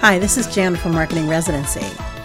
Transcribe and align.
Hi, 0.00 0.16
this 0.20 0.38
is 0.38 0.46
Jan 0.54 0.76
from 0.76 0.92
Marketing 0.92 1.26
Residency. 1.26 1.84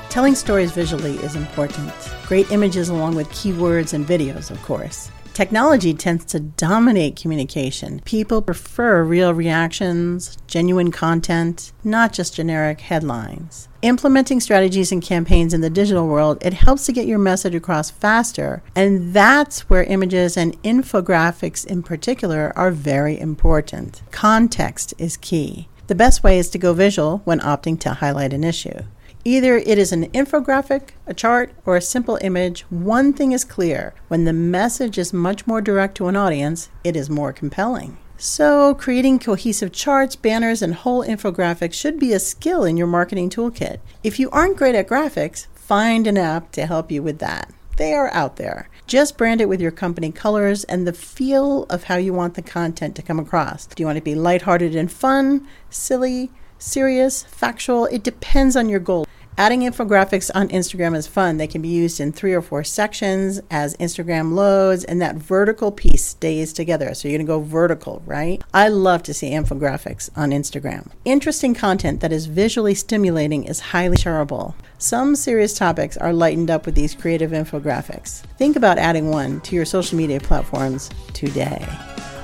Telling 0.09 0.35
stories 0.35 0.71
visually 0.71 1.15
is 1.15 1.35
important. 1.35 1.91
Great 2.27 2.51
images 2.51 2.89
along 2.89 3.15
with 3.15 3.27
keywords 3.29 3.95
and 3.95 4.05
videos, 4.05 4.51
of 4.51 4.61
course. 4.61 5.09
Technology 5.33 5.91
tends 5.91 6.23
to 6.25 6.39
dominate 6.39 7.15
communication. 7.15 7.99
People 8.05 8.43
prefer 8.43 9.03
real 9.03 9.33
reactions, 9.33 10.37
genuine 10.45 10.91
content, 10.91 11.73
not 11.83 12.13
just 12.13 12.35
generic 12.35 12.79
headlines. 12.79 13.67
Implementing 13.81 14.39
strategies 14.39 14.91
and 14.91 15.01
campaigns 15.01 15.51
in 15.51 15.61
the 15.61 15.69
digital 15.71 16.07
world, 16.07 16.37
it 16.45 16.53
helps 16.53 16.85
to 16.85 16.93
get 16.93 17.07
your 17.07 17.17
message 17.17 17.55
across 17.55 17.89
faster, 17.89 18.61
and 18.75 19.15
that's 19.15 19.67
where 19.67 19.83
images 19.85 20.37
and 20.37 20.61
infographics 20.61 21.65
in 21.65 21.81
particular 21.81 22.53
are 22.55 22.69
very 22.69 23.19
important. 23.19 24.03
Context 24.11 24.93
is 24.99 25.17
key. 25.17 25.67
The 25.87 25.95
best 25.95 26.23
way 26.23 26.39
is 26.39 26.49
to 26.51 26.57
go 26.57 26.73
visual 26.73 27.21
when 27.25 27.41
opting 27.41 27.77
to 27.81 27.95
highlight 27.95 28.31
an 28.31 28.45
issue. 28.45 28.83
Either 29.25 29.57
it 29.57 29.77
is 29.77 29.91
an 29.91 30.09
infographic, 30.11 30.89
a 31.07 31.13
chart, 31.13 31.53
or 31.65 31.75
a 31.75 31.81
simple 31.81 32.17
image, 32.21 32.61
one 32.69 33.11
thing 33.11 33.33
is 33.33 33.43
clear. 33.43 33.93
When 34.07 34.23
the 34.23 34.33
message 34.33 34.97
is 34.97 35.11
much 35.11 35.45
more 35.45 35.61
direct 35.61 35.95
to 35.95 36.07
an 36.07 36.15
audience, 36.15 36.69
it 36.85 36.95
is 36.95 37.09
more 37.09 37.33
compelling. 37.33 37.97
So, 38.17 38.73
creating 38.75 39.19
cohesive 39.19 39.73
charts, 39.73 40.15
banners, 40.15 40.61
and 40.61 40.73
whole 40.73 41.03
infographics 41.03 41.73
should 41.73 41.99
be 41.99 42.13
a 42.13 42.19
skill 42.19 42.63
in 42.63 42.77
your 42.77 42.87
marketing 42.87 43.29
toolkit. 43.29 43.79
If 44.03 44.19
you 44.19 44.29
aren't 44.29 44.55
great 44.55 44.75
at 44.75 44.87
graphics, 44.87 45.47
find 45.53 46.07
an 46.07 46.17
app 46.17 46.51
to 46.53 46.65
help 46.65 46.91
you 46.91 47.03
with 47.03 47.19
that. 47.19 47.51
They 47.77 47.93
are 47.93 48.13
out 48.13 48.35
there. 48.35 48.69
Just 48.85 49.17
brand 49.17 49.41
it 49.41 49.49
with 49.49 49.59
your 49.59 49.71
company 49.71 50.11
colors 50.11 50.63
and 50.65 50.85
the 50.85 50.93
feel 50.93 51.63
of 51.63 51.85
how 51.85 51.95
you 51.95 52.13
want 52.13 52.35
the 52.35 52.41
content 52.41 52.95
to 52.95 53.01
come 53.01 53.19
across. 53.19 53.65
Do 53.65 53.81
you 53.81 53.87
want 53.87 53.97
it 53.97 54.01
to 54.01 54.05
be 54.05 54.15
lighthearted 54.15 54.75
and 54.75 54.91
fun, 54.91 55.47
silly, 55.69 56.29
serious, 56.59 57.23
factual? 57.23 57.85
It 57.87 58.03
depends 58.03 58.55
on 58.55 58.69
your 58.69 58.79
goal. 58.79 59.07
Adding 59.35 59.61
infographics 59.61 60.29
on 60.35 60.49
Instagram 60.49 60.95
is 60.95 61.07
fun. 61.07 61.37
They 61.37 61.47
can 61.47 61.61
be 61.61 61.67
used 61.67 61.99
in 61.99 62.11
three 62.11 62.33
or 62.33 62.41
four 62.41 62.63
sections 62.63 63.41
as 63.49 63.75
Instagram 63.77 64.33
loads, 64.33 64.83
and 64.83 65.01
that 65.01 65.15
vertical 65.15 65.71
piece 65.71 66.05
stays 66.05 66.53
together. 66.53 66.93
So 66.93 67.07
you're 67.07 67.17
going 67.17 67.25
to 67.25 67.31
go 67.31 67.39
vertical, 67.39 68.03
right? 68.05 68.43
I 68.53 68.67
love 68.67 69.01
to 69.03 69.13
see 69.13 69.31
infographics 69.31 70.11
on 70.15 70.29
Instagram. 70.29 70.91
Interesting 71.03 71.55
content 71.55 71.99
that 72.01 72.11
is 72.11 72.27
visually 72.27 72.75
stimulating 72.75 73.45
is 73.45 73.59
highly 73.59 73.97
shareable. 73.97 74.53
Some 74.77 75.15
serious 75.15 75.57
topics 75.57 75.97
are 75.97 76.13
lightened 76.13 76.51
up 76.51 76.67
with 76.67 76.75
these 76.75 76.93
creative 76.93 77.31
infographics. 77.31 78.21
Think 78.37 78.55
about 78.55 78.77
adding 78.77 79.09
one 79.09 79.41
to 79.41 79.55
your 79.55 79.65
social 79.65 79.97
media 79.97 80.19
platforms 80.19 80.91
today. 81.13 81.65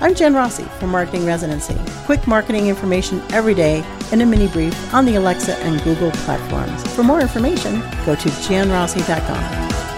I'm 0.02 0.16
Jen 0.16 0.34
Rossi 0.34 0.64
from 0.80 0.92
Marketing 0.92 1.26
Residency. 1.26 1.76
Quick 2.06 2.26
marketing 2.26 2.68
information 2.68 3.22
every 3.34 3.54
day 3.54 3.84
in 4.14 4.22
a 4.22 4.26
mini 4.26 4.48
brief 4.48 4.94
on 4.94 5.06
the 5.06 5.16
Alexa 5.16 5.58
and 5.58 5.84
Google 5.84 6.12
platforms. 6.12 6.82
For 6.96 7.04
more 7.04 7.20
information, 7.20 7.82
go 8.06 8.16
to 8.16 8.30
janrossi.com. 8.30 9.89